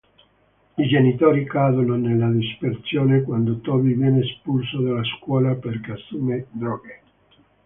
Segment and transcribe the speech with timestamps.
[0.77, 7.01] I genitori cadono nella disperazione quando Toby viene espulso dalla scuola perché assume droghe.